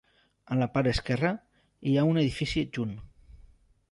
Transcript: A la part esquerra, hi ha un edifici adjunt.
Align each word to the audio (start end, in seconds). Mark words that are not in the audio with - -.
A 0.53 0.55
la 0.59 0.67
part 0.77 0.89
esquerra, 0.91 1.31
hi 1.91 1.95
ha 2.01 2.07
un 2.13 2.19
edifici 2.21 2.65
adjunt. 2.69 2.95